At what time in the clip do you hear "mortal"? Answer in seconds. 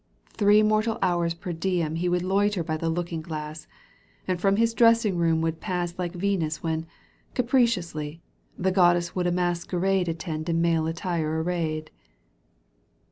0.63-0.97